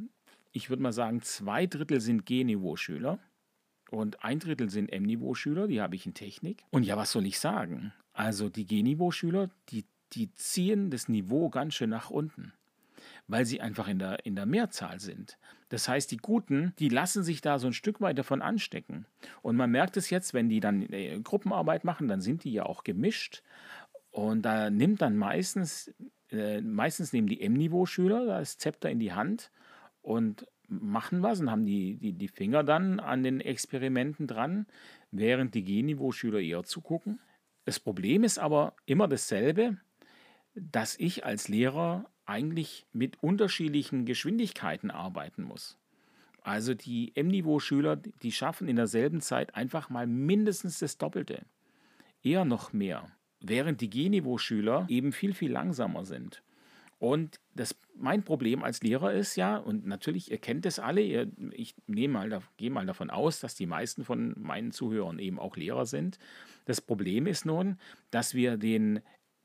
ich 0.52 0.70
würde 0.70 0.84
mal 0.84 0.92
sagen, 0.92 1.20
zwei 1.20 1.66
Drittel 1.66 2.00
sind 2.00 2.26
G-Niveau-Schüler 2.26 3.18
und 3.90 4.22
ein 4.24 4.38
Drittel 4.38 4.70
sind 4.70 4.92
M-Niveau-Schüler, 4.92 5.66
die 5.66 5.80
habe 5.80 5.96
ich 5.96 6.06
in 6.06 6.14
Technik. 6.14 6.62
Und 6.70 6.84
ja, 6.84 6.96
was 6.96 7.10
soll 7.10 7.26
ich 7.26 7.40
sagen? 7.40 7.92
Also 8.12 8.48
die 8.48 8.66
G-Niveau-Schüler, 8.66 9.50
die 9.70 9.84
die 10.12 10.32
ziehen 10.34 10.90
das 10.90 11.08
Niveau 11.08 11.50
ganz 11.50 11.74
schön 11.74 11.90
nach 11.90 12.10
unten, 12.10 12.52
weil 13.28 13.44
sie 13.44 13.60
einfach 13.60 13.88
in 13.88 13.98
der, 13.98 14.24
in 14.26 14.36
der 14.36 14.46
Mehrzahl 14.46 15.00
sind. 15.00 15.38
Das 15.68 15.88
heißt, 15.88 16.10
die 16.10 16.16
Guten, 16.16 16.74
die 16.78 16.88
lassen 16.88 17.22
sich 17.22 17.40
da 17.40 17.58
so 17.58 17.68
ein 17.68 17.72
Stück 17.72 18.00
weit 18.00 18.18
davon 18.18 18.42
anstecken. 18.42 19.06
Und 19.42 19.56
man 19.56 19.70
merkt 19.70 19.96
es 19.96 20.10
jetzt, 20.10 20.34
wenn 20.34 20.48
die 20.48 20.60
dann 20.60 20.82
äh, 20.92 21.18
Gruppenarbeit 21.20 21.84
machen, 21.84 22.08
dann 22.08 22.20
sind 22.20 22.44
die 22.44 22.52
ja 22.52 22.64
auch 22.64 22.82
gemischt. 22.82 23.42
Und 24.10 24.42
da 24.42 24.70
nimmt 24.70 25.00
dann 25.00 25.16
meistens, 25.16 25.94
äh, 26.30 26.60
meistens 26.60 27.12
nehmen 27.12 27.28
die 27.28 27.40
M-Niveau-Schüler 27.40 28.26
das 28.26 28.58
Zepter 28.58 28.90
in 28.90 28.98
die 28.98 29.12
Hand 29.12 29.52
und 30.02 30.46
machen 30.66 31.22
was 31.22 31.40
und 31.40 31.50
haben 31.50 31.64
die, 31.64 31.96
die, 31.96 32.12
die 32.12 32.28
Finger 32.28 32.64
dann 32.64 33.00
an 33.00 33.22
den 33.22 33.40
Experimenten 33.40 34.26
dran, 34.26 34.66
während 35.10 35.54
die 35.54 35.64
G-Niveau-Schüler 35.64 36.40
eher 36.40 36.64
zugucken. 36.64 37.20
Das 37.64 37.78
Problem 37.78 38.24
ist 38.24 38.38
aber 38.38 38.74
immer 38.86 39.06
dasselbe 39.06 39.76
dass 40.54 40.98
ich 40.98 41.24
als 41.24 41.48
Lehrer 41.48 42.10
eigentlich 42.26 42.86
mit 42.92 43.22
unterschiedlichen 43.22 44.04
Geschwindigkeiten 44.04 44.90
arbeiten 44.90 45.42
muss. 45.42 45.78
Also 46.42 46.74
die 46.74 47.12
M-Niveau-Schüler, 47.16 47.96
die 47.96 48.32
schaffen 48.32 48.68
in 48.68 48.76
derselben 48.76 49.20
Zeit 49.20 49.54
einfach 49.54 49.90
mal 49.90 50.06
mindestens 50.06 50.78
das 50.78 50.96
Doppelte, 50.96 51.44
eher 52.22 52.44
noch 52.44 52.72
mehr, 52.72 53.06
während 53.40 53.80
die 53.80 53.90
G-Niveau-Schüler 53.90 54.86
eben 54.88 55.12
viel, 55.12 55.34
viel 55.34 55.50
langsamer 55.50 56.04
sind. 56.04 56.42
Und 56.98 57.40
das, 57.54 57.74
mein 57.96 58.22
Problem 58.24 58.62
als 58.62 58.82
Lehrer 58.82 59.12
ist 59.14 59.36
ja, 59.36 59.56
und 59.56 59.86
natürlich, 59.86 60.30
ihr 60.30 60.38
kennt 60.38 60.66
das 60.66 60.78
alle, 60.78 61.00
ihr, 61.00 61.30
ich 61.52 61.74
nehme 61.86 62.14
mal, 62.14 62.42
gehe 62.58 62.70
mal 62.70 62.84
davon 62.84 63.08
aus, 63.08 63.40
dass 63.40 63.54
die 63.54 63.66
meisten 63.66 64.04
von 64.04 64.34
meinen 64.38 64.70
Zuhörern 64.70 65.18
eben 65.18 65.38
auch 65.38 65.56
Lehrer 65.56 65.86
sind. 65.86 66.18
Das 66.66 66.82
Problem 66.82 67.26
ist 67.26 67.46
nun, 67.46 67.78
dass 68.10 68.34
wir 68.34 68.58
den 68.58 69.00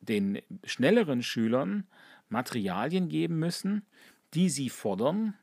den 0.05 0.41
schnelleren 0.63 1.23
Schülern 1.23 1.85
Materialien 2.29 3.09
geben 3.09 3.37
müssen, 3.39 3.85
die 4.33 4.49
sie 4.49 4.69
fordern, 4.69 5.35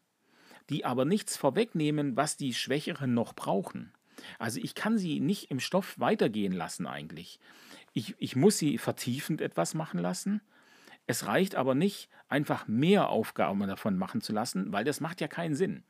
die 0.71 0.85
aber 0.85 1.05
nichts 1.05 1.37
vorwegnehmen, 1.37 2.17
was 2.17 2.37
die 2.37 2.55
Schwächeren 2.55 3.15
noch 3.15 3.35
brauchen. 3.35 3.93
Also 4.39 4.61
ich 4.63 4.75
kann 4.75 4.99
sie 4.99 5.21
nicht 5.21 5.51
im 5.51 5.61
Stoff 5.61 5.99
weitergehen 5.99 6.53
lassen 6.53 6.87
eigentlich. 6.87 7.41
Ich, 7.93 8.15
ich 8.19 8.37
muss 8.37 8.59
sie 8.59 8.79
vertiefend 8.79 9.41
etwas 9.41 9.75
machen 9.75 10.01
lassen. 10.01 10.41
Es 11.07 11.27
reicht 11.27 11.57
aber 11.57 11.75
nicht, 11.75 12.09
einfach 12.29 12.69
mehr 12.69 13.09
Aufgaben 13.09 13.67
davon 13.67 13.99
machen 13.99 14.21
zu 14.21 14.33
lassen, 14.33 14.73
weil 14.73 14.85
das 14.85 15.01
macht 15.01 15.21
ja 15.21 15.29
keinen 15.29 15.55
Sinn. 15.55 15.83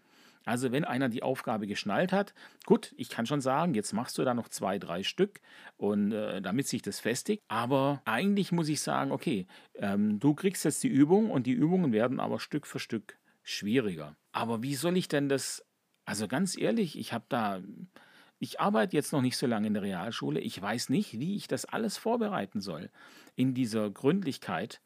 Also 0.45 0.73
wenn 0.73 0.85
einer 0.85 1.09
die 1.09 1.23
Aufgabe 1.23 1.67
geschnallt 1.67 2.13
hat, 2.13 2.35
gut, 2.67 2.95
ich 2.97 3.09
kann 3.09 3.27
schon 3.27 3.41
sagen, 3.41 3.75
jetzt 3.75 3.93
machst 3.93 4.19
du 4.19 4.25
da 4.25 4.35
noch 4.35 4.49
zwei, 4.49 4.79
drei 4.79 5.03
Stück 5.03 5.41
und 5.77 6.13
äh, 6.13 6.43
damit 6.43 6.67
sich 6.67 6.83
das 6.83 7.01
festigt. 7.01 7.43
Aber 7.49 8.03
eigentlich 8.05 8.53
muss 8.53 8.69
ich 8.69 8.81
sagen, 8.81 9.13
okay, 9.13 9.47
ähm, 9.75 10.19
du 10.19 10.35
kriegst 10.35 10.65
jetzt 10.65 10.83
die 10.83 10.89
Übung 10.89 11.31
und 11.31 11.47
die 11.47 11.53
Übungen 11.53 11.93
werden 11.93 12.21
aber 12.21 12.41
Stück 12.41 12.67
für 12.67 12.79
Stück 12.79 13.19
schwieriger. 13.43 14.17
Aber 14.33 14.63
wie 14.63 14.75
soll 14.75 14.97
ich 14.97 15.09
denn 15.09 15.29
das, 15.29 15.65
also 16.05 16.29
ganz 16.29 16.57
ehrlich, 16.57 16.99
ich 16.99 17.13
habe 17.13 17.25
da, 17.29 17.61
ich 18.39 18.61
arbeite 18.61 18.97
jetzt 18.97 19.13
noch 19.13 19.23
nicht 19.23 19.37
so 19.37 19.47
lange 19.47 19.67
in 19.67 19.75
der 19.75 19.83
Realschule, 19.83 20.41
ich 20.41 20.61
weiß 20.61 20.89
nicht, 20.89 21.19
wie 21.19 21.37
ich 21.37 21.49
das 21.49 21.65
alles 21.65 21.97
vorbereiten 21.97 22.61
soll 22.61 22.91
in 23.37 23.55
dieser 23.55 23.91
Gründlichkeit. 23.91 24.81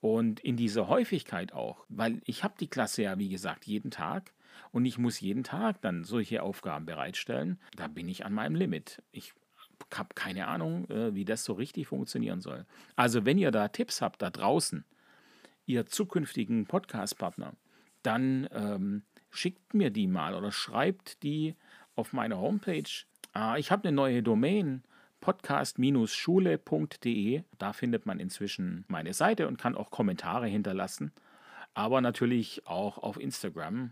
Und 0.00 0.40
in 0.40 0.56
dieser 0.56 0.88
Häufigkeit 0.88 1.52
auch, 1.52 1.84
weil 1.88 2.20
ich 2.26 2.44
habe 2.44 2.54
die 2.60 2.68
Klasse 2.68 3.02
ja, 3.02 3.18
wie 3.18 3.30
gesagt, 3.30 3.66
jeden 3.66 3.90
Tag 3.90 4.34
und 4.72 4.84
ich 4.84 4.98
muss 4.98 5.20
jeden 5.20 5.44
Tag 5.44 5.80
dann 5.82 6.04
solche 6.04 6.42
Aufgaben 6.42 6.86
bereitstellen, 6.86 7.58
da 7.76 7.88
bin 7.88 8.08
ich 8.08 8.24
an 8.24 8.32
meinem 8.32 8.54
Limit. 8.54 9.02
Ich 9.12 9.34
habe 9.94 10.14
keine 10.14 10.48
Ahnung, 10.48 10.88
äh, 10.90 11.14
wie 11.14 11.24
das 11.24 11.44
so 11.44 11.52
richtig 11.52 11.88
funktionieren 11.88 12.40
soll. 12.40 12.66
Also 12.96 13.24
wenn 13.24 13.38
ihr 13.38 13.50
da 13.50 13.68
Tipps 13.68 14.00
habt 14.00 14.22
da 14.22 14.30
draußen, 14.30 14.84
ihr 15.66 15.86
zukünftigen 15.86 16.66
Podcast-Partner, 16.66 17.52
dann 18.02 18.48
ähm, 18.52 19.02
schickt 19.30 19.74
mir 19.74 19.90
die 19.90 20.06
mal 20.06 20.34
oder 20.34 20.52
schreibt 20.52 21.22
die 21.22 21.54
auf 21.94 22.12
meine 22.12 22.38
Homepage. 22.38 22.90
Ah, 23.32 23.56
ich 23.56 23.70
habe 23.70 23.88
eine 23.88 23.94
neue 23.94 24.22
Domain, 24.22 24.82
podcast-schule.de. 25.20 27.42
Da 27.58 27.72
findet 27.72 28.06
man 28.06 28.20
inzwischen 28.20 28.84
meine 28.88 29.12
Seite 29.12 29.48
und 29.48 29.58
kann 29.58 29.74
auch 29.74 29.90
Kommentare 29.90 30.46
hinterlassen. 30.46 31.12
Aber 31.74 32.00
natürlich 32.00 32.66
auch 32.66 32.98
auf 32.98 33.20
Instagram 33.20 33.90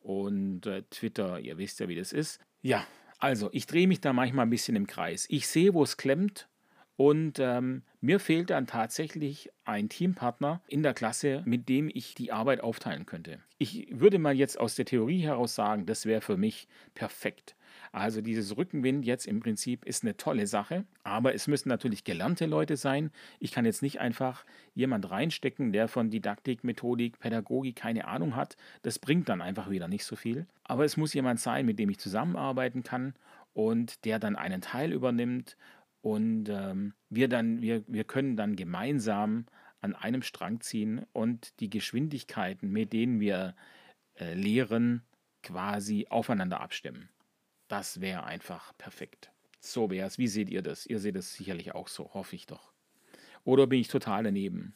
und 0.00 0.66
äh, 0.66 0.82
Twitter, 0.90 1.40
ihr 1.40 1.58
wisst 1.58 1.80
ja, 1.80 1.88
wie 1.88 1.94
das 1.94 2.12
ist. 2.12 2.40
Ja, 2.62 2.86
also 3.18 3.50
ich 3.52 3.66
drehe 3.66 3.86
mich 3.86 4.00
da 4.00 4.12
manchmal 4.12 4.46
ein 4.46 4.50
bisschen 4.50 4.76
im 4.76 4.86
Kreis. 4.86 5.26
Ich 5.28 5.46
sehe, 5.46 5.74
wo 5.74 5.82
es 5.82 5.96
klemmt 5.96 6.48
und 6.96 7.38
ähm, 7.38 7.82
mir 8.00 8.20
fehlt 8.20 8.50
dann 8.50 8.66
tatsächlich 8.66 9.50
ein 9.64 9.88
Teampartner 9.88 10.62
in 10.68 10.82
der 10.82 10.94
Klasse, 10.94 11.42
mit 11.46 11.68
dem 11.68 11.90
ich 11.92 12.14
die 12.14 12.32
Arbeit 12.32 12.60
aufteilen 12.60 13.06
könnte. 13.06 13.40
Ich 13.58 13.88
würde 13.90 14.18
mal 14.18 14.34
jetzt 14.34 14.58
aus 14.58 14.74
der 14.74 14.84
Theorie 14.84 15.20
heraus 15.20 15.54
sagen, 15.54 15.86
das 15.86 16.06
wäre 16.06 16.20
für 16.20 16.36
mich 16.36 16.68
perfekt. 16.94 17.56
Also 17.92 18.20
dieses 18.20 18.56
Rückenwind 18.56 19.04
jetzt 19.04 19.26
im 19.26 19.40
Prinzip 19.40 19.84
ist 19.84 20.04
eine 20.04 20.16
tolle 20.16 20.46
Sache, 20.46 20.84
aber 21.02 21.34
es 21.34 21.48
müssen 21.48 21.68
natürlich 21.68 22.04
gelernte 22.04 22.46
Leute 22.46 22.76
sein. 22.76 23.10
Ich 23.40 23.50
kann 23.50 23.64
jetzt 23.64 23.82
nicht 23.82 24.00
einfach 24.00 24.44
jemand 24.74 25.10
reinstecken, 25.10 25.72
der 25.72 25.88
von 25.88 26.08
Didaktik, 26.08 26.62
Methodik, 26.62 27.18
Pädagogik 27.18 27.74
keine 27.74 28.06
Ahnung 28.06 28.36
hat. 28.36 28.56
Das 28.82 29.00
bringt 29.00 29.28
dann 29.28 29.40
einfach 29.40 29.70
wieder 29.70 29.88
nicht 29.88 30.04
so 30.04 30.14
viel. 30.14 30.46
Aber 30.62 30.84
es 30.84 30.96
muss 30.96 31.14
jemand 31.14 31.40
sein, 31.40 31.66
mit 31.66 31.80
dem 31.80 31.90
ich 31.90 31.98
zusammenarbeiten 31.98 32.84
kann 32.84 33.14
und 33.54 34.04
der 34.04 34.20
dann 34.20 34.36
einen 34.36 34.60
Teil 34.60 34.92
übernimmt 34.92 35.56
und 36.00 36.48
ähm, 36.48 36.94
wir 37.08 37.28
dann 37.28 37.60
wir, 37.60 37.82
wir 37.88 38.04
können 38.04 38.36
dann 38.36 38.54
gemeinsam 38.54 39.46
an 39.80 39.94
einem 39.96 40.22
Strang 40.22 40.60
ziehen 40.60 41.06
und 41.12 41.58
die 41.60 41.70
Geschwindigkeiten, 41.70 42.70
mit 42.70 42.92
denen 42.92 43.18
wir 43.18 43.54
äh, 44.14 44.34
lehren, 44.34 45.02
quasi 45.42 46.06
aufeinander 46.08 46.60
abstimmen. 46.60 47.08
Das 47.70 48.00
wäre 48.00 48.24
einfach 48.24 48.76
perfekt. 48.78 49.30
So 49.60 49.90
wäre 49.90 50.08
es. 50.08 50.18
Wie 50.18 50.26
seht 50.26 50.50
ihr 50.50 50.60
das? 50.60 50.86
Ihr 50.86 50.98
seht 50.98 51.14
es 51.14 51.34
sicherlich 51.34 51.72
auch 51.72 51.86
so, 51.86 52.12
hoffe 52.14 52.34
ich 52.34 52.48
doch. 52.48 52.72
Oder 53.44 53.68
bin 53.68 53.78
ich 53.78 53.86
total 53.86 54.24
daneben? 54.24 54.74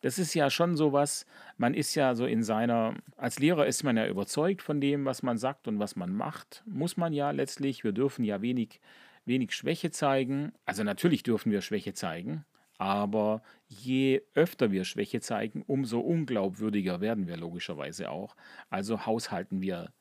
Das 0.00 0.18
ist 0.18 0.32
ja 0.32 0.48
schon 0.48 0.74
sowas, 0.74 1.26
man 1.58 1.74
ist 1.74 1.94
ja 1.94 2.14
so 2.14 2.24
in 2.24 2.42
seiner, 2.42 2.94
als 3.18 3.38
Lehrer 3.40 3.66
ist 3.66 3.84
man 3.84 3.98
ja 3.98 4.06
überzeugt 4.06 4.62
von 4.62 4.80
dem, 4.80 5.04
was 5.04 5.22
man 5.22 5.36
sagt 5.36 5.68
und 5.68 5.78
was 5.78 5.96
man 5.96 6.14
macht. 6.14 6.62
Muss 6.66 6.96
man 6.96 7.12
ja 7.12 7.30
letztlich, 7.30 7.84
wir 7.84 7.92
dürfen 7.92 8.24
ja 8.24 8.40
wenig, 8.40 8.80
wenig 9.26 9.52
Schwäche 9.52 9.90
zeigen. 9.90 10.52
Also 10.64 10.82
natürlich 10.82 11.24
dürfen 11.24 11.52
wir 11.52 11.60
Schwäche 11.60 11.92
zeigen, 11.92 12.46
aber 12.78 13.42
je 13.68 14.22
öfter 14.32 14.72
wir 14.72 14.84
Schwäche 14.84 15.20
zeigen, 15.20 15.62
umso 15.66 16.00
unglaubwürdiger 16.00 17.02
werden 17.02 17.26
wir 17.26 17.36
logischerweise 17.36 18.08
auch. 18.10 18.34
Also 18.70 19.04
haushalten 19.04 19.60
wir 19.60 19.92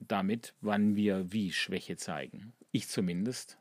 damit, 0.00 0.54
wann 0.60 0.96
wir 0.96 1.32
wie 1.32 1.52
Schwäche 1.52 1.96
zeigen. 1.96 2.52
Ich 2.72 2.88
zumindest. 2.88 3.58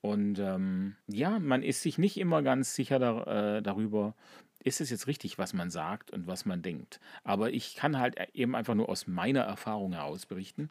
Und 0.00 0.38
ähm, 0.40 0.96
ja, 1.06 1.38
man 1.38 1.62
ist 1.62 1.82
sich 1.82 1.96
nicht 1.96 2.18
immer 2.18 2.42
ganz 2.42 2.74
sicher 2.74 2.98
da, 2.98 3.58
äh, 3.58 3.62
darüber, 3.62 4.16
ist 4.64 4.80
es 4.80 4.90
jetzt 4.90 5.06
richtig, 5.06 5.38
was 5.38 5.52
man 5.52 5.70
sagt 5.70 6.10
und 6.10 6.26
was 6.26 6.44
man 6.44 6.62
denkt. 6.62 7.00
Aber 7.24 7.52
ich 7.52 7.76
kann 7.76 7.98
halt 7.98 8.18
e-, 8.18 8.26
eben 8.34 8.56
einfach 8.56 8.74
nur 8.74 8.88
aus 8.88 9.06
meiner 9.06 9.42
Erfahrung 9.42 9.92
heraus 9.92 10.26
berichten. 10.26 10.70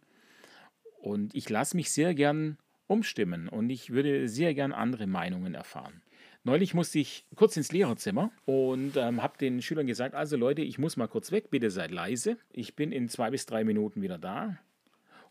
Und 1.00 1.34
ich 1.34 1.50
lasse 1.50 1.76
mich 1.76 1.92
sehr 1.92 2.14
gern 2.14 2.58
umstimmen 2.88 3.48
und 3.48 3.70
ich 3.70 3.92
würde 3.92 4.28
sehr 4.28 4.54
gern 4.54 4.74
andere 4.74 5.08
Meinungen 5.08 5.54
erfahren. 5.56 6.02
Neulich 6.44 6.74
musste 6.74 7.00
ich 7.00 7.26
kurz 7.36 7.56
ins 7.56 7.72
Lehrerzimmer 7.72 8.32
und 8.46 8.98
ähm, 8.98 9.22
habe 9.22 9.38
den 9.38 9.62
Schülern 9.62 9.88
gesagt, 9.88 10.16
also 10.16 10.36
Leute, 10.36 10.62
ich 10.62 10.80
muss 10.80 10.98
mal 10.98 11.08
kurz 11.08 11.32
weg, 11.32 11.52
bitte 11.52 11.70
seid 11.70 11.92
leise. 11.92 12.38
Ich 12.52 12.76
bin 12.76 12.92
in 12.92 13.10
zwei 13.10 13.30
bis 13.30 13.46
drei 13.46 13.64
Minuten 13.64 14.02
wieder 14.02 14.18
da. 14.18 14.58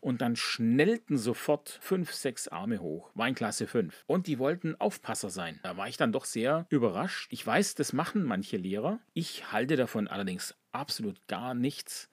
Und 0.01 0.21
dann 0.21 0.35
schnellten 0.35 1.17
sofort 1.17 1.79
fünf, 1.81 2.11
sechs 2.13 2.47
Arme 2.47 2.81
hoch. 2.81 3.11
War 3.13 3.27
in 3.27 3.35
Klasse 3.35 3.67
5. 3.67 4.03
Und 4.07 4.27
die 4.27 4.39
wollten 4.39 4.75
Aufpasser 4.75 5.29
sein. 5.29 5.59
Da 5.63 5.77
war 5.77 5.87
ich 5.87 5.95
dann 5.95 6.11
doch 6.11 6.25
sehr 6.25 6.65
überrascht. 6.69 7.31
Ich 7.31 7.45
weiß, 7.45 7.75
das 7.75 7.93
machen 7.93 8.23
manche 8.23 8.57
Lehrer. 8.57 8.99
Ich 9.13 9.51
halte 9.51 9.75
davon 9.75 10.07
allerdings 10.07 10.55
absolut 10.71 11.27
gar 11.27 11.53
nichts 11.53 12.09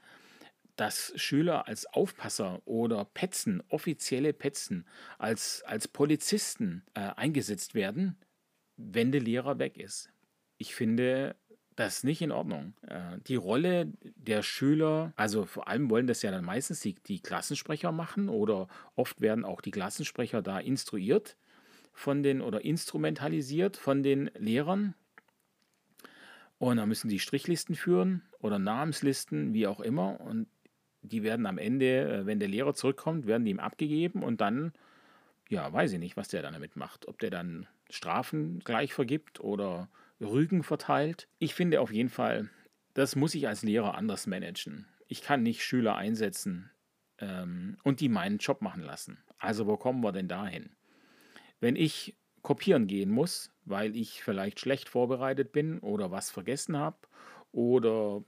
dass 0.78 1.12
Schüler 1.16 1.66
als 1.66 1.86
Aufpasser 1.86 2.62
oder 2.64 3.04
Petzen, 3.04 3.62
offizielle 3.68 4.32
Petzen, 4.32 4.86
als, 5.18 5.62
als 5.64 5.88
Polizisten 5.88 6.84
äh, 6.94 7.00
eingesetzt 7.00 7.74
werden, 7.74 8.16
wenn 8.76 9.10
der 9.10 9.20
Lehrer 9.20 9.58
weg 9.58 9.76
ist. 9.76 10.10
Ich 10.56 10.76
finde 10.76 11.34
das 11.78 12.02
nicht 12.02 12.22
in 12.22 12.32
Ordnung. 12.32 12.74
Äh, 12.86 13.18
die 13.26 13.36
Rolle 13.36 13.92
der 14.16 14.42
Schüler, 14.42 15.12
also 15.16 15.44
vor 15.44 15.68
allem 15.68 15.90
wollen 15.90 16.06
das 16.06 16.22
ja 16.22 16.30
dann 16.30 16.44
meistens 16.44 16.80
die, 16.80 16.94
die 16.94 17.20
Klassensprecher 17.20 17.92
machen 17.92 18.28
oder 18.28 18.68
oft 18.96 19.20
werden 19.20 19.44
auch 19.44 19.60
die 19.60 19.70
Klassensprecher 19.70 20.42
da 20.42 20.58
instruiert 20.58 21.36
von 21.92 22.22
den 22.22 22.40
oder 22.40 22.64
instrumentalisiert 22.64 23.76
von 23.76 24.02
den 24.02 24.30
Lehrern. 24.36 24.94
Und 26.58 26.78
dann 26.78 26.88
müssen 26.88 27.08
die 27.08 27.20
Strichlisten 27.20 27.76
führen 27.76 28.22
oder 28.40 28.58
Namenslisten, 28.58 29.54
wie 29.54 29.68
auch 29.68 29.78
immer. 29.78 30.20
Und 30.20 30.48
die 31.02 31.22
werden 31.22 31.46
am 31.46 31.58
Ende, 31.58 32.08
äh, 32.08 32.26
wenn 32.26 32.40
der 32.40 32.48
Lehrer 32.48 32.74
zurückkommt, 32.74 33.26
werden 33.26 33.44
die 33.44 33.52
ihm 33.52 33.60
abgegeben 33.60 34.24
und 34.24 34.40
dann, 34.40 34.72
ja, 35.48 35.72
weiß 35.72 35.92
ich 35.92 36.00
nicht, 36.00 36.16
was 36.16 36.26
der 36.26 36.42
dann 36.42 36.54
damit 36.54 36.74
macht. 36.74 37.06
Ob 37.06 37.20
der 37.20 37.30
dann 37.30 37.68
Strafen 37.88 38.58
gleich 38.60 38.92
vergibt 38.92 39.38
oder 39.38 39.88
Rügen 40.20 40.62
verteilt. 40.62 41.28
Ich 41.38 41.54
finde 41.54 41.80
auf 41.80 41.92
jeden 41.92 42.08
Fall, 42.08 42.50
das 42.94 43.16
muss 43.16 43.34
ich 43.34 43.46
als 43.46 43.62
Lehrer 43.62 43.94
anders 43.94 44.26
managen. 44.26 44.86
Ich 45.06 45.22
kann 45.22 45.42
nicht 45.42 45.62
Schüler 45.62 45.96
einsetzen 45.96 46.70
ähm, 47.18 47.76
und 47.84 48.00
die 48.00 48.08
meinen 48.08 48.38
Job 48.38 48.62
machen 48.62 48.82
lassen. 48.82 49.22
Also 49.38 49.66
wo 49.66 49.76
kommen 49.76 50.02
wir 50.02 50.12
denn 50.12 50.28
dahin? 50.28 50.70
Wenn 51.60 51.76
ich 51.76 52.16
kopieren 52.42 52.86
gehen 52.86 53.10
muss, 53.10 53.52
weil 53.64 53.96
ich 53.96 54.22
vielleicht 54.22 54.60
schlecht 54.60 54.88
vorbereitet 54.88 55.52
bin 55.52 55.78
oder 55.80 56.10
was 56.10 56.30
vergessen 56.30 56.76
habe 56.76 56.98
oder 57.52 58.24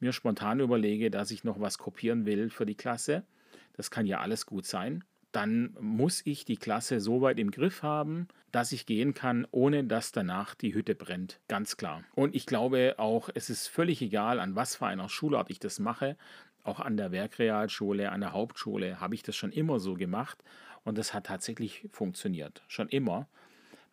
mir 0.00 0.12
spontan 0.12 0.60
überlege, 0.60 1.10
dass 1.10 1.30
ich 1.30 1.44
noch 1.44 1.60
was 1.60 1.78
kopieren 1.78 2.26
will 2.26 2.50
für 2.50 2.66
die 2.66 2.76
Klasse, 2.76 3.26
das 3.74 3.90
kann 3.90 4.06
ja 4.06 4.20
alles 4.20 4.46
gut 4.46 4.66
sein, 4.66 5.04
dann 5.34 5.76
muss 5.80 6.22
ich 6.24 6.44
die 6.44 6.56
Klasse 6.56 7.00
so 7.00 7.20
weit 7.20 7.40
im 7.40 7.50
Griff 7.50 7.82
haben, 7.82 8.28
dass 8.52 8.70
ich 8.70 8.86
gehen 8.86 9.14
kann, 9.14 9.48
ohne 9.50 9.82
dass 9.82 10.12
danach 10.12 10.54
die 10.54 10.74
Hütte 10.74 10.94
brennt. 10.94 11.40
Ganz 11.48 11.76
klar. 11.76 12.04
Und 12.14 12.36
ich 12.36 12.46
glaube 12.46 12.94
auch, 12.98 13.28
es 13.34 13.50
ist 13.50 13.66
völlig 13.66 14.00
egal, 14.00 14.38
an 14.38 14.54
was 14.54 14.76
für 14.76 14.86
einer 14.86 15.08
Schulart 15.08 15.50
ich 15.50 15.58
das 15.58 15.80
mache. 15.80 16.16
Auch 16.62 16.78
an 16.78 16.96
der 16.96 17.10
Werkrealschule, 17.10 18.12
an 18.12 18.20
der 18.20 18.32
Hauptschule 18.32 19.00
habe 19.00 19.16
ich 19.16 19.24
das 19.24 19.34
schon 19.34 19.50
immer 19.50 19.80
so 19.80 19.94
gemacht. 19.94 20.38
Und 20.84 20.98
das 20.98 21.12
hat 21.12 21.26
tatsächlich 21.26 21.88
funktioniert. 21.90 22.62
Schon 22.68 22.88
immer. 22.88 23.26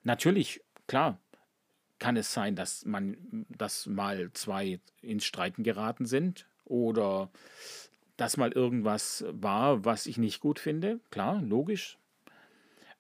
Natürlich, 0.04 0.62
klar, 0.86 1.20
kann 1.98 2.18
es 2.18 2.32
sein, 2.32 2.56
dass 2.56 2.86
man, 2.86 3.46
dass 3.50 3.88
mal 3.88 4.32
zwei 4.34 4.80
ins 5.02 5.26
Streiten 5.26 5.64
geraten 5.64 6.06
sind 6.06 6.48
oder 6.66 7.32
dass 8.22 8.38
mal 8.38 8.52
irgendwas 8.52 9.26
war, 9.32 9.84
was 9.84 10.06
ich 10.06 10.20
nicht 10.20 10.42
gut 10.42 10.60
finde. 10.60 11.00
Klar, 11.10 11.42
logisch. 11.42 11.98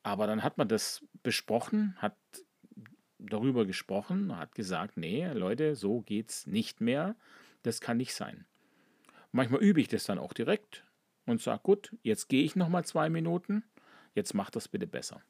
Aber 0.01 0.25
dann 0.25 0.41
hat 0.41 0.57
man 0.57 0.67
das 0.67 1.05
besprochen, 1.21 1.95
hat 1.97 2.15
darüber 3.19 3.67
gesprochen, 3.67 4.35
hat 4.35 4.55
gesagt, 4.55 4.97
nee, 4.97 5.27
Leute, 5.27 5.75
so 5.75 6.01
geht's 6.01 6.47
nicht 6.47 6.81
mehr. 6.81 7.15
Das 7.61 7.81
kann 7.81 7.97
nicht 7.97 8.15
sein. 8.15 8.45
Manchmal 9.31 9.61
übe 9.61 9.79
ich 9.79 9.87
das 9.87 10.05
dann 10.05 10.17
auch 10.17 10.33
direkt 10.33 10.85
und 11.27 11.39
sage, 11.39 11.61
gut, 11.61 11.95
jetzt 12.01 12.27
gehe 12.27 12.43
ich 12.43 12.55
noch 12.55 12.69
mal 12.69 12.83
zwei 12.83 13.07
Minuten, 13.07 13.63
jetzt 14.15 14.33
mach 14.33 14.49
das 14.49 14.67
bitte 14.67 14.87
besser. 14.87 15.21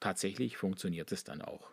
Tatsächlich 0.00 0.56
funktioniert 0.56 1.12
es 1.12 1.24
dann 1.24 1.42
auch. 1.42 1.72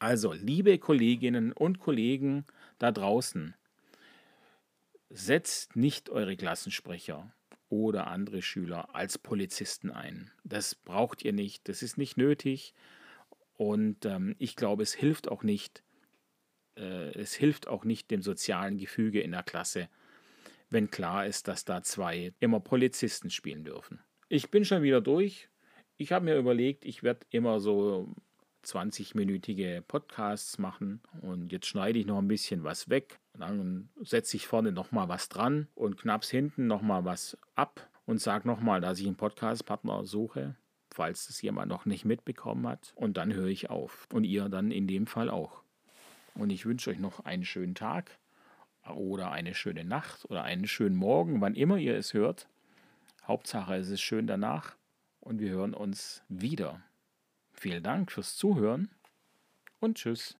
Also, 0.00 0.32
liebe 0.32 0.78
Kolleginnen 0.78 1.52
und 1.52 1.78
Kollegen 1.78 2.44
da 2.80 2.90
draußen, 2.90 3.54
setzt 5.10 5.76
nicht 5.76 6.10
eure 6.10 6.36
Klassensprecher 6.36 7.32
oder 7.68 8.06
andere 8.06 8.42
Schüler 8.42 8.94
als 8.94 9.18
Polizisten 9.18 9.90
ein. 9.90 10.30
Das 10.44 10.74
braucht 10.74 11.24
ihr 11.24 11.32
nicht, 11.32 11.68
das 11.68 11.82
ist 11.82 11.98
nicht 11.98 12.16
nötig 12.16 12.74
und 13.54 14.04
ähm, 14.06 14.36
ich 14.38 14.56
glaube, 14.56 14.82
es 14.82 14.94
hilft 14.94 15.28
auch 15.28 15.42
nicht, 15.42 15.82
äh, 16.76 17.12
es 17.18 17.34
hilft 17.34 17.68
auch 17.68 17.84
nicht 17.84 18.10
dem 18.10 18.22
sozialen 18.22 18.78
Gefüge 18.78 19.20
in 19.20 19.32
der 19.32 19.42
Klasse, 19.42 19.88
wenn 20.70 20.90
klar 20.90 21.26
ist, 21.26 21.48
dass 21.48 21.64
da 21.64 21.82
zwei 21.82 22.32
immer 22.40 22.60
Polizisten 22.60 23.30
spielen 23.30 23.64
dürfen. 23.64 24.00
Ich 24.28 24.50
bin 24.50 24.64
schon 24.64 24.82
wieder 24.82 25.00
durch. 25.00 25.48
Ich 25.96 26.12
habe 26.12 26.26
mir 26.26 26.36
überlegt, 26.36 26.84
ich 26.84 27.02
werde 27.02 27.26
immer 27.30 27.60
so 27.60 28.14
20-minütige 28.64 29.80
Podcasts 29.80 30.58
machen 30.58 31.00
und 31.22 31.50
jetzt 31.50 31.66
schneide 31.66 31.98
ich 31.98 32.06
noch 32.06 32.18
ein 32.18 32.28
bisschen 32.28 32.62
was 32.64 32.88
weg. 32.88 33.18
Dann 33.38 33.88
setze 34.02 34.36
ich 34.36 34.46
vorne 34.46 34.72
nochmal 34.72 35.08
was 35.08 35.28
dran 35.28 35.68
und 35.74 35.96
knaps 35.96 36.28
hinten 36.28 36.66
nochmal 36.66 37.04
was 37.04 37.38
ab 37.54 37.88
und 38.06 38.20
sage 38.20 38.48
nochmal, 38.48 38.80
dass 38.80 38.98
ich 38.98 39.06
einen 39.06 39.16
Podcast-Partner 39.16 40.04
suche, 40.04 40.56
falls 40.90 41.26
das 41.26 41.40
jemand 41.42 41.68
noch 41.68 41.84
nicht 41.84 42.04
mitbekommen 42.04 42.66
hat. 42.66 42.92
Und 42.96 43.16
dann 43.16 43.32
höre 43.32 43.46
ich 43.48 43.70
auf. 43.70 44.08
Und 44.12 44.24
ihr 44.24 44.48
dann 44.48 44.70
in 44.70 44.86
dem 44.86 45.06
Fall 45.06 45.30
auch. 45.30 45.62
Und 46.34 46.50
ich 46.50 46.66
wünsche 46.66 46.90
euch 46.90 46.98
noch 46.98 47.24
einen 47.24 47.44
schönen 47.44 47.74
Tag 47.74 48.18
oder 48.88 49.30
eine 49.30 49.54
schöne 49.54 49.84
Nacht 49.84 50.24
oder 50.30 50.42
einen 50.44 50.66
schönen 50.66 50.96
Morgen, 50.96 51.40
wann 51.40 51.54
immer 51.54 51.76
ihr 51.76 51.96
es 51.96 52.14
hört. 52.14 52.48
Hauptsache, 53.26 53.74
es 53.74 53.90
ist 53.90 54.00
schön 54.00 54.26
danach 54.26 54.76
und 55.20 55.40
wir 55.40 55.50
hören 55.50 55.74
uns 55.74 56.22
wieder. 56.28 56.80
Vielen 57.52 57.82
Dank 57.82 58.10
fürs 58.10 58.36
Zuhören 58.36 58.88
und 59.80 59.98
tschüss. 59.98 60.37